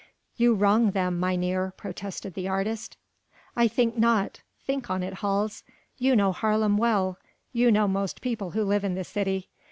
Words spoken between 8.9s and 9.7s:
the city.